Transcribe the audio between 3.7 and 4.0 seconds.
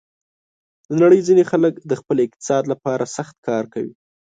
کوي.